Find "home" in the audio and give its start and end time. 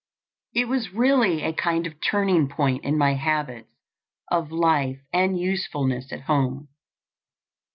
6.21-6.69